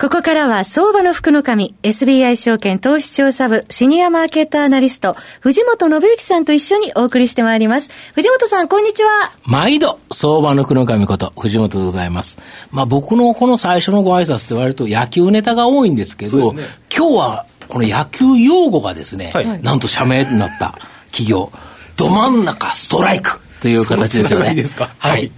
[0.00, 7.90] ここからは相場の福の神、SBI 証券投資調査部シニアマーケットアナリスト、藤本信之さんと一緒にお送りしてまいります。
[8.14, 9.30] 藤本さん、こんにちは。
[9.44, 12.38] 毎度、相場の福の神こと、藤本でございます。
[12.70, 16.64] まあ僕のこの最初のご挨拶って割と野球ネタが多いんですけど、ね、
[16.96, 20.78] 今日はこの野球用語がですね、はい、なんと社名になった
[21.12, 21.52] 企業、
[21.98, 24.48] ど真ん中ストライクという形ですよね。
[24.50, 24.88] いいですか？
[24.96, 25.30] はい。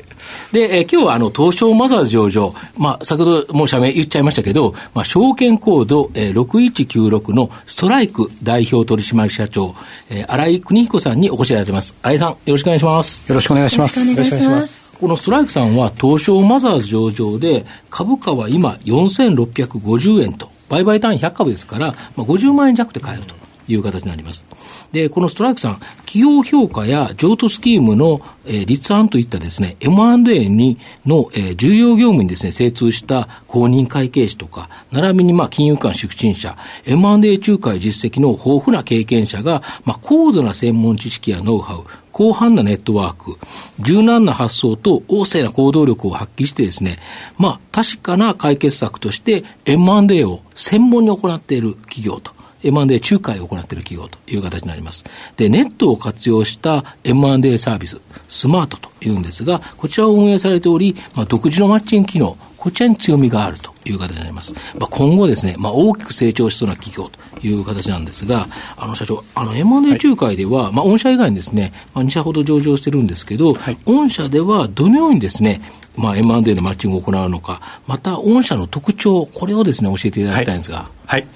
[0.53, 9.75] で、えー、今日はあの、東証マザーズ上場、まあ、先ほどもう社名言っちゃいましたけど、まあ、証券コード、えー、6196のストライク代表取締社長、
[10.11, 11.97] えー、新井邦彦さんにお越しいただいてます。
[12.03, 13.23] 新井さん、よろしくお願いします。
[13.27, 13.99] よろしくお願いします。
[14.11, 14.97] よろしくお願いします。
[15.01, 23.35] このストライクさんは、東証マザーズ上場で、株価は今4650円と、売買単位100株ですから、まあ、50万円弱で買えると。
[23.73, 24.45] いう形になります。
[24.93, 36.57] で、このストライクさん、企業評価や譲渡スキームの、えー、立案といったですね、M&A にの、えー、重要業務にですね、精通した公認会計士とか、並びにまあ金融機関出身者、
[36.87, 41.85] M&A 仲介実績の豊富な経験者が、まあ高度な専門知識やノウハウ、
[42.15, 43.39] 広範なネットワーク、
[43.81, 46.99] 柔軟な発想と旺盛な行動力を発揮してですね、
[47.39, 52.42] まあ確かな解決策として M&A を専門に行っている企業と。
[52.63, 55.05] M&A 仲介を行っている企業という形になります。
[55.37, 64.55] で、ネットを活用した M&A サービス、スマートというんですが、こちらを運営されており、まあ、独自のマッチング機能、こちらに強みがあるという形になります。
[64.79, 68.47] まあ、今後ですね、まあ、大きく成長しそうな企業という形なんですが、
[68.77, 75.61] あの社長、あの M&A 仲介では、はい、まあ、御社以外にですね、まあ、2社ほど上場してるんですけど、はい、御社ではどのようにですね、
[75.97, 80.89] まあ、M&A のマッチングを行うのか、また、御社の特徴、これをですね、教えていただきたいんですが。
[81.05, 81.27] はい。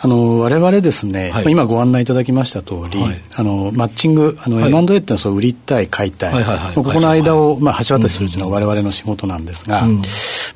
[0.00, 6.44] あの、我々ですね、はい、今ご案内いただきました通り、はい、あの、マッチング、M&A っていうのはそう売りたい、買いたい。
[6.74, 10.04] ここの間を、まあ、橋渡しするというのは我々の仕事なんですが、うん、こ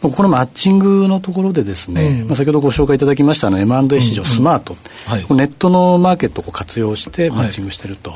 [0.01, 4.77] このマッチングのところでですね、うん、まあ、先ほどご紹介いただきましたあの M&A 市場スマート、
[5.31, 8.13] うん、ネットのマーケットを活用してマッチングしてると。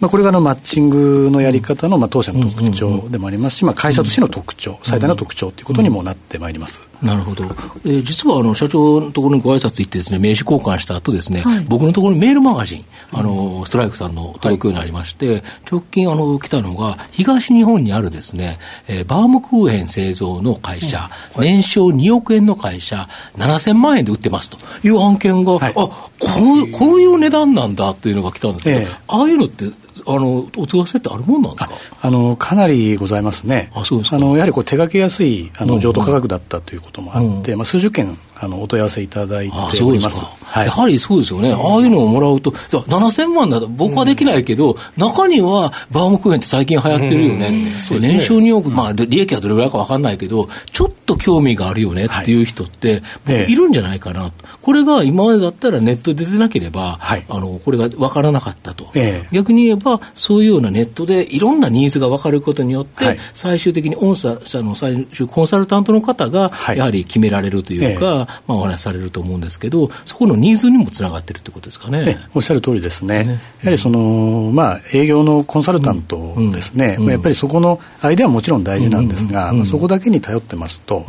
[0.00, 6.80] まあ、これがあのマッチングのやり方のまあ当社の特徴でもありますし、まあ、会社としての特徴、最大の特徴ということにもなってまいります。
[7.00, 7.44] なるほど。
[7.44, 18.58] えー、実はあの社長のところにご挨拶行ってですね、名刺交換した後ですね、はい、僕のところにメールマガジン、あの、ストライクさんの届くようになりまして、はい、直近あの来たのが、東日本にあるですね、
[18.88, 29.66] えー、バームクーヘン製造の会社、はい、年商2億円の会社、7000万円で売ってますという案件が、はい、あこうこういう値段なんだっていうのが来たんですけど、えー、ああいうのって
[30.06, 31.96] あのお問い合わせってあるもんなんですか？
[32.02, 40.22] あのかなりございますね、あそうですあのやはりこう手がけやすいあの譲渡価格だったということもあって、うん、まあ、数十件あのお問い合わせいただいております。
[40.44, 47.48] はい、やはりそうですよね、ああいうのをもらうと、7000万だと僕はできないけど、うん、中にはバームクーヘンって最近流行ってるよね、
[47.90, 54.30] うん、年商2億、まあ、利益はどれぐらいか分かんないけど、ちょっと興味があるよねっていう人って、僕、いるんじゃないかな、
[54.62, 58.86] これが今までだったらネットで出てなければ、はい、あのこれが分からなかったと、
[59.32, 72.18] 逆に言えば、そういうようなネットでいろんなニーズが分かることによって、はい、最終的に御社の最終コンサルタントの方が、やはり決められるというか、はい、まあ、お話しされると思うんですけど、そこのニーズにもつながってるってことですかね。
[72.34, 73.24] おっしゃる通りですね。
[73.24, 81.04] ねやはりその、まあ、営業のコンサルタントですね、うんうん、やっぱりそこのアイデアはもちろん大事なんですが、まあ、そこだけに頼ってますと、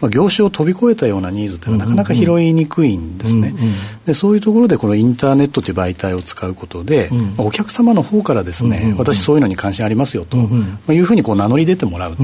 [0.00, 3.54] まあ、業種を飛び越えたようなニーズというのはなかなか拾いにくいんですね。
[4.10, 12.22] でそういうところでこのインターネットという媒体を使うことで、まあ、お客様の方からですね、私そういうのに関心ありますよと、まあ、いうふうにこう名乗り出てもらうと、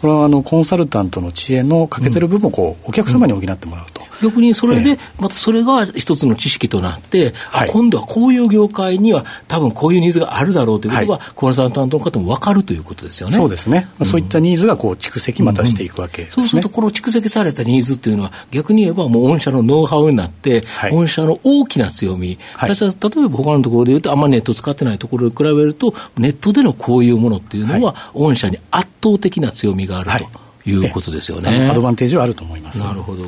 [0.00, 4.02] これはあのコンサルタントの知恵の欠けてる部分をこうお客様に補ってもらうと。
[4.24, 13.36] 逆にそれで、またそれが一つの知識となって、はい、今度はこういう業界には多分こういうニーズがあるだろうということが、はい、コンサルタントの方も分かるということですよね。
[13.36, 13.88] そうですね。
[13.98, 30.44] まあ、そういったニーズがこう蓄積またしていくわけですね、そうすると、この蓄積されたニーズっていうのは、逆に言えばもう御社のノウハウになって、はい、御社の大きな強み、私は例えば他のところで言うと、あんまりネット使ってないところに比べると、ネットでのこういうものっていうのは、御社に圧倒的な強みがあると。
[30.66, 31.68] いうことですよね。
[31.70, 32.80] アドバンテージはあると思います。
[32.80, 33.24] なるほど。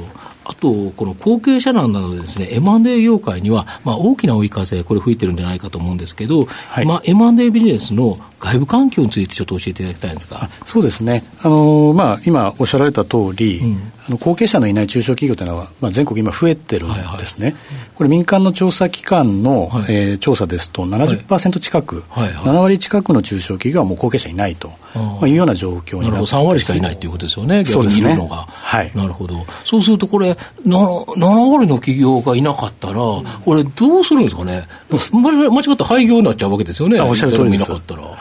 [0.48, 10.48] あと、この後継者難などでですね、M&A 業界には、まあ、大きな追い風、これ吹いてるんじゃないかと思うんですけど、はい、まあ、M&A ビジネスの外部環境についてちょっと教えていただきたいんですか。
[10.66, 11.24] そうですね。
[11.40, 16.88] あのまあ今おっしゃられた通り、うん、あの後継者のいない中小企業というのは、まあ、全国今増えてるん
[17.18, 17.46] ですね。
[17.46, 17.62] はいはい、
[17.94, 28.36] これ民間の調査機関の、はい、えー、調査ですと70%近く、はいはいはい、7割近くの中小企業はもう後継者いないと、まあ、いうような状況になって3割しかいないということですよね、逆にいるのが。
[28.36, 29.46] ね、はい、なるほど。
[29.64, 34.66] そうするとこれ、7割の企業がいなかったら、これどうするんですかね。
[35.12, 37.00] 間違った廃業になっちゃうわけですよね。
[37.00, 37.70] おっしゃる通りです。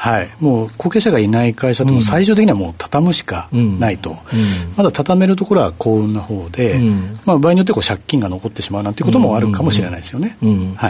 [0.05, 0.29] はい。
[0.39, 4.11] もう後継者がいない会社でも最終的にはもう畳むしかないと。
[4.11, 4.17] うん。
[4.17, 4.19] うん、
[4.77, 10.37] まだ畳めるところは幸運な方で、うん、まあ場合によってこう借金が残ってしまうなんていうこともあるかもしれないですよね。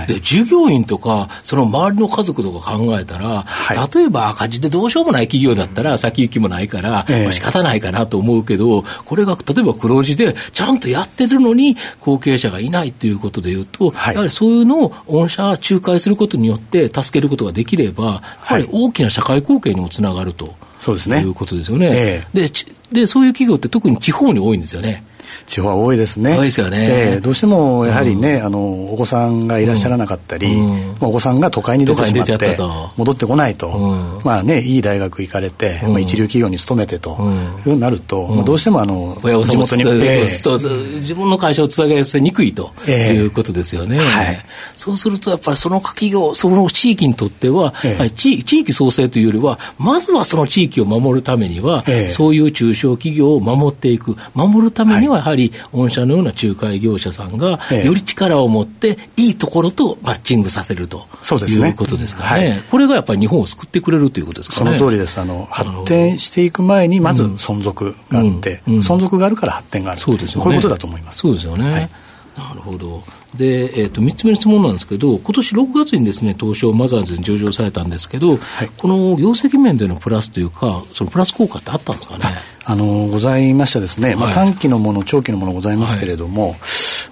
[0.08, 20.56] で、従業員とか、その周りの家族とか考えたら、はい、例えば赤字でどうしようもない企業だったら先行きもないから、えー、まあ仕方ないかなと思うけど、これが例えば黒字でちゃんとやってるのに後継者がいないということでいうと、はい、やはりそういうのを御社仲介することによって助けることができれば、やはり大きな社会貢献にもつながると。
[20.80, 21.22] そうですね。
[21.22, 21.90] いうことですよね。
[21.92, 22.50] えー、
[22.92, 25.04] でで、そういう企業って特に地方に多いんですよね。
[25.46, 26.38] 地方は多いですね。
[26.38, 26.88] 多いですよね。
[27.14, 32.58] えー、どうしてもやはりね、うん、あのお子さんがいらっしゃらなかったり、うん、お子さんが都会に出てしまって
[32.98, 37.18] 戻ってこないと、うん、まあねいい大学行かれて、まあ一流企業に勤めてと、
[37.66, 44.00] いうになると、まあどうしてもあの地元に、えー、自分の会社をつなげせにくいということですよね。
[44.00, 44.46] はい。
[44.76, 54.16] そうするとやっぱりその企業その地域にとっては、えー、地地域創生というよりはまずはその地域を守るためには、えー、そういう中小企業を守っていく。
[54.34, 64.78] 守るためにはやはり御社のような仲介業者さんが、より力を持って、いいところとマッチングさせるとそうです、ね、いうことですかね、はい、これがやっぱり日本を救ってくれるということですかね。
[64.78, 65.20] その通りです。
[65.20, 68.74] あの発展していく前に、まず存続があって、うん。
[68.76, 71.20] うん、存続があるから発展があるそうですよ、ね、こういうことだと思います。
[71.20, 71.90] そうですよね、はい。
[72.38, 73.04] なるほど。
[73.36, 82.24] で、えっ、ー、と、3つ目の質問なんですけど、今年6月にですね、東証マザーズに上場されたんですけど、はい、この業績面でのプラスというか、そのプラス効果ってあったんですかね？
[82.64, 86.56] あの、ございましたですね、まあ、短期のもの、長期のものございますけれども、はい、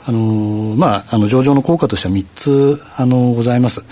[0.07, 3.83] あの、まあ、あの、上場の効果としては3つ、あの、ございます。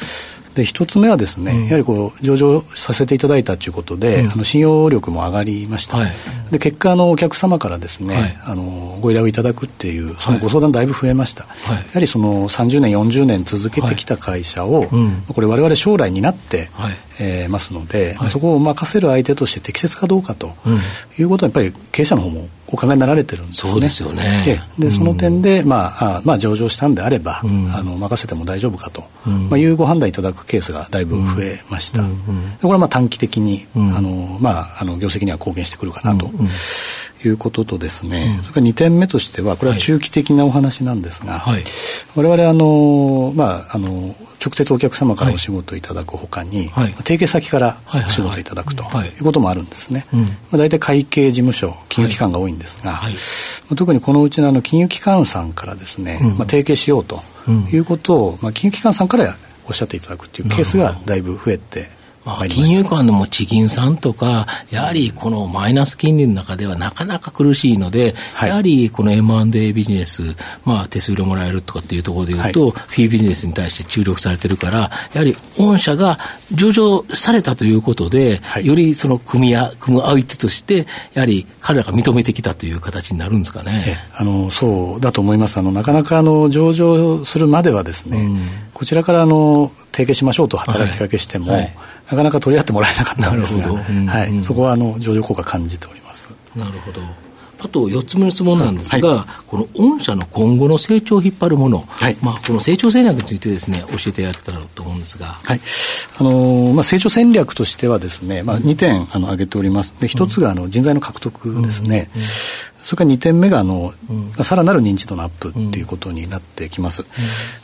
[0.56, 6.12] で一つ目はですね、うん、やはりこう上場させていただいたということで、うん、あの信用力も上がりました、はい、
[6.51, 16.94] で結果あの、お客様からですね、はい、あのご依頼をいただくっていう、そのご相談だいぶ増えました、はい、やはりその30年、40年続けてきた会社を、うん、これ、われわれ将来になって、はい。
[17.24, 20.53] えー、ますので、そこを任せる相手として適切かどうかと
[21.19, 23.71] いうことは、やっぱり経営者の方もお考えになられてるんですね。
[23.71, 24.59] そうですよね。
[24.80, 32.04] で、その点で、まあ、あまあ、上場したんであれば、うん、あの任せても大丈夫かと、うん、まあ、いうご判断いただくケースがだいぶ増えました。
[32.04, 32.08] こ
[32.64, 36.30] れはまあ短期的に、あのまあ、あの業績には貢献してくるかなと。
[37.28, 41.64] いうこととですね、それから2点目としては、これは中期的なお話なんですが、はい、
[42.16, 48.88] 我々あの、まあ、あの直接お客様からお仕事いただくほかに、はい、提携先からお仕事いただくとい。
[49.20, 50.06] うこともあるんですね。
[50.12, 50.20] ま
[50.54, 53.12] あ、大体会計事務所、金融機関が多いんですが、はい。
[53.12, 53.18] は
[53.74, 57.22] い、特にこのうちのあの金融機関さんからですね、うん、まあ、提携しようと
[57.72, 59.36] いうことを、まあ、金融機関さんから
[59.68, 76.19] おっしゃっていただくというケースがだいぶ増えてまあ、金融間のも地銀さんとか、やはりこのマイナス金利の中ではなかなか苦しいので、はい、やはりこの M&A ビジネス、まあ、手数料もらえるとかっていうところでいうと、はい、フィービジネスに対して注力されてるから、やはり御社が
[76.52, 83.98] 上場されたということで、はい、よりその組み合組む相手として、やはり彼らが認めてきたという形になるんですかね。
[84.13, 85.58] あのそうだと思います。
[85.58, 88.40] あのなかなかあの上場するまではですね、うん、
[88.81, 91.75] こちらからあの提携しましょうと働きかけしても、はいはい、
[92.10, 96.32] なかなか取り合ってもらえなかったんですが、うんはい、そこはあの上場効果感じております。
[96.56, 97.00] なるほど
[97.60, 105.27] あと4つ目の質問なんですが、はい、この御社の今後の成長を引っ張るもの、はい、まあ、この成長戦略についてですね、教えていただけたらと思うんですが。
[105.27, 105.60] はい。
[106.17, 109.94] あのー、まあ、成長戦略としてはですね、まあ、2点、あの、挙げております。
[110.00, 112.10] で、1つが、あの、人材の獲得ですね。
[112.15, 112.27] うんうん
[112.91, 117.05] それから2点目があの、うん、さらなる認知度のアップっていうことになってきます。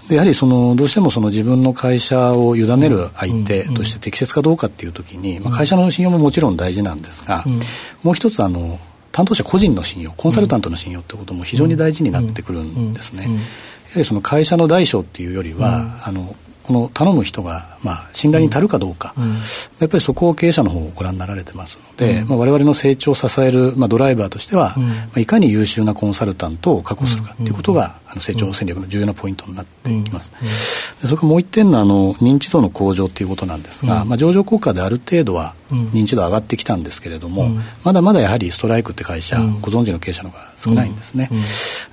[0.07, 7.43] でやはりそのどうしてもその自分の会社を委ねる相手として適切かどうかっていうときに、まあ、会社の信用ももちろん大事なんですが、
[8.03, 8.79] もう一つあの
[9.11, 13.23] 担当者個人の信用コンサルタントの信用ってことも非常に大事になってくるんですね。
[13.23, 13.35] やは
[13.97, 19.39] りその会社の大小っていうよりは、あのこの頼む人が、まあ、信頼に足るかどうか、うん、や
[19.85, 30.31] っぱりそこを経営者の方をご覧になられてますので、うん、まあ、我々の成長を支える、まあ、ドライバーとしては、うん、まあ、いかに優秀なコンサルタントを確保するかということが、あの成長戦略の重要なポイントになっていきます。
[31.01, 37.49] それからもう一点のあの認知度の向上ということなんですが、まあ、上場効果である程度は認知度上がってきたんですけれども、
[37.83, 41.29] まだまだやはりストライクって会社、ご存知の経営者の方が少ないんですね。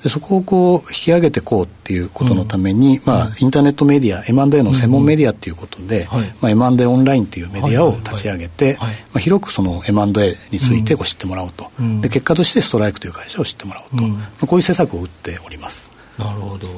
[0.02, 6.08] でそこをこう引き上げていこうっていうことのために、まあ、インターネットメディア M&A の専門メディアっていうことで、
[6.40, 15.84] まあ、M&A オンラインっていうメディアを立ち上げて、まあ、広くその M&A についてこう知ってもらおうと、で結果としてストライクという会社を知ってもらおうと、まあ、こういう施策を打っております。
[16.18, 16.68] なるほど。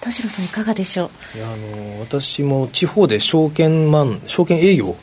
[0.00, 1.38] 田代さんいかがでしょう？
[1.38, 4.96] いやあの私も地方で証券マン証券営業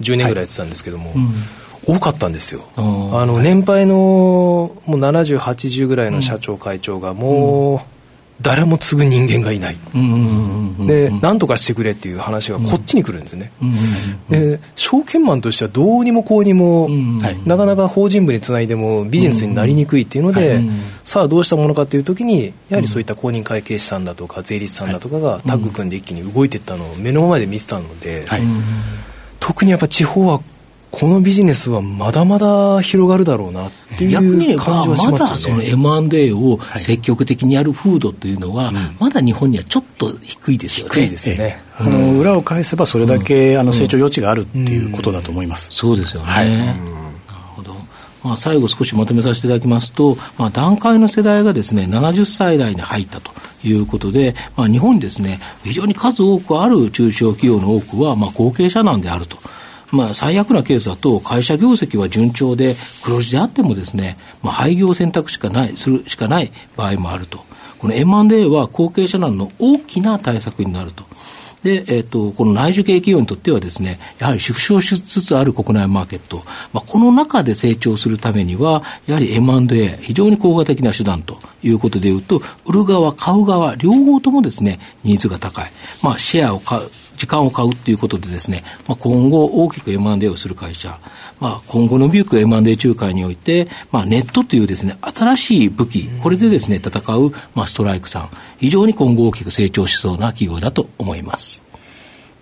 [0.00, 1.18] 10年ぐらいやってたんですけども、はい。
[1.18, 2.64] うん、多かったんですよ。
[2.76, 2.82] あ
[3.26, 7.80] の年配のもう7080ぐらいの社長会長がもう、
[8.40, 9.76] 誰も継ぐ人間がいない、
[10.86, 13.52] で何とかしてくれっていう話がこっちに来るんですね、
[14.28, 16.88] で証券マンとしてはどうにもこうにも、
[17.46, 20.60] なかなか法人部につないでもビジネスになりにくいっていうので、
[21.04, 28.24] さあどうしたものかというときにやはりそういった公認会計士さんだとか税理士さんだとかがタッグ組んで一気に動いていったのを目の前で見てたので、
[29.38, 30.40] 特にやっぱ地方は
[30.94, 35.62] このビジネスはまだまだ広がるだろうなっていう感じはしますよね。
[35.62, 40.94] まだその M&A を積極的にやる風土というのは、はいまだ日本にはちょっと低いですよね。
[40.94, 41.60] 低いですよね。
[41.78, 45.68] あの裏を返せばそれだけ、あの成長余地があるっていうことだと思います。
[45.72, 46.28] そうですよね。
[46.28, 46.78] はい、なる
[47.56, 47.74] ほど。
[48.22, 53.32] まあ、最後少しまとめさせていただきますと、まあ、段階の世代がですね、70歳代に入ったと
[53.64, 59.38] いうことで、まあ、日本にですね、非常に数多くある中小企業の多くは、まあ、後継者なんであると。
[59.90, 67.44] まあ、最悪なケースだと、会社業績は順調で、黒字であってもですね、まあ、廃業選択しかない、するしかない場合もあると。
[67.78, 71.04] この M&A は後継者難の大きな対策になると。
[71.64, 76.42] で、えっ、ー、と、この内需系企業にとってはですね、やはり縮小しつつある国内マーケット、
[76.74, 85.72] まあ、この中で成長するためには、やはり M&A、非常に効果的な手段ということでいうと、売る側、買う側、両方ともですね、ニーズが高い。
[86.02, 90.98] まあ、シェアを買う、時間を買うということでですね、まあ、今後大きく M&A をする会社、
[91.40, 101.64] まあ、今後のビューク M&A 仲介において、まあ、ネットというですね、新しい武器、これでですね、戦う、まあ、ストライクさん、非常に今後大きく成長しそうな企業だと思います。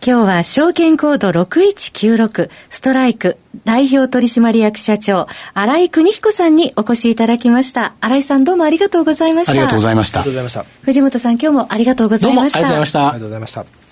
[0.05, 7.95] 今日は証券コード6196ストライク代表取締役社長新井邦彦さんにお越しいただきました。
[8.01, 9.53] 新井さんどうもありがとうございました。
[9.53, 10.23] ありがとうございました。
[10.23, 10.85] ありがとうございました。
[10.85, 12.59] 藤本さん今日もありがとうございました。
[12.59, 13.01] ありがとうございました。
[13.01, 13.92] ありがとうございました。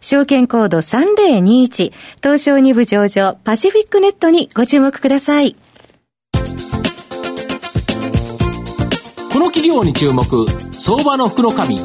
[0.00, 1.92] 証券コード3021
[2.22, 5.56] 東証2部上場パシフィックネットにご注目ください。
[9.32, 10.24] この企業に注目、
[10.72, 11.78] 相場の福の神。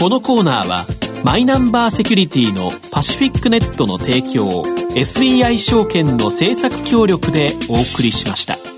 [0.00, 0.86] このコーナーは、
[1.24, 4.62] マイナンバーセキュリティのパシフィックネットの提供、
[4.94, 8.75] SBI 証券の政策協力でお送りしました。